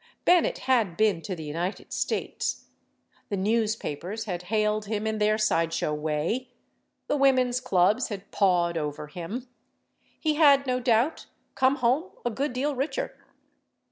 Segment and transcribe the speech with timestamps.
[0.25, 2.65] Bennett had been to the United States;
[3.29, 6.49] the newspapers had hailed him in their side show way;
[7.05, 9.47] the women's clubs had pawed over him;
[10.19, 13.15] he had, no doubt, come home a good deal richer.